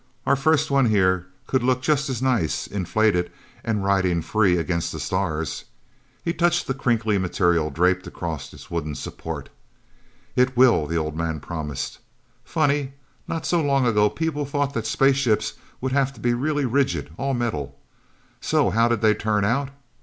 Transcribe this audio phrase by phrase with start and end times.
[0.25, 3.31] "Our first one, here, could look just as nice inflated,
[3.63, 5.65] and riding free against the stars."
[6.25, 9.49] He touched the crinkly material, draped across its wooden support.
[10.35, 11.99] "It will," the old man promised.
[12.43, 12.93] "Funny
[13.27, 17.11] not so long ago people thought that space ships would have to be really rigid
[17.17, 17.77] all metal.
[18.39, 19.69] So how did they turn out?